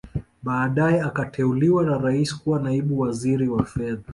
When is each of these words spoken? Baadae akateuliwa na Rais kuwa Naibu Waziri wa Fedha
Baadae 0.43 1.01
akateuliwa 1.01 1.83
na 1.83 1.97
Rais 1.97 2.37
kuwa 2.37 2.59
Naibu 2.59 2.99
Waziri 2.99 3.47
wa 3.49 3.65
Fedha 3.65 4.09